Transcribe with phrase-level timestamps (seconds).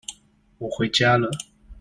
[0.57, 1.29] 我回家了